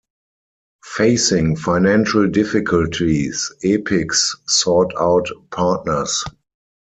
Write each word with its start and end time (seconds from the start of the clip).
Facing 0.83 1.55
financial 1.55 2.27
difficulties, 2.27 3.53
Epyx 3.63 4.31
sought 4.47 4.91
out 4.99 5.27
partners. 5.51 6.23